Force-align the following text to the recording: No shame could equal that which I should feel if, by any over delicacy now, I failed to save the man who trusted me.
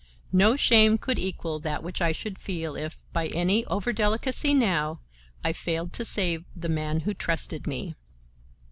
No 0.33 0.55
shame 0.55 0.97
could 0.97 1.19
equal 1.19 1.59
that 1.59 1.83
which 1.83 2.01
I 2.01 2.11
should 2.11 2.39
feel 2.39 2.75
if, 2.75 3.03
by 3.13 3.27
any 3.27 3.63
over 3.65 3.93
delicacy 3.93 4.51
now, 4.55 4.99
I 5.43 5.53
failed 5.53 5.93
to 5.93 6.03
save 6.03 6.43
the 6.55 6.69
man 6.69 7.01
who 7.01 7.13
trusted 7.13 7.67
me. 7.67 7.93